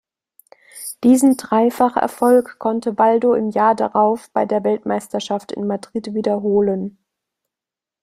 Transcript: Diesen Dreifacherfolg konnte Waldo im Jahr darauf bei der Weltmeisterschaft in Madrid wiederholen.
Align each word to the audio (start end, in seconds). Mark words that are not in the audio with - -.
Diesen 1.03 1.37
Dreifacherfolg 1.37 2.57
konnte 2.57 2.97
Waldo 2.97 3.35
im 3.35 3.51
Jahr 3.51 3.75
darauf 3.75 4.31
bei 4.31 4.47
der 4.47 4.63
Weltmeisterschaft 4.63 5.51
in 5.51 5.67
Madrid 5.67 6.15
wiederholen. 6.15 6.97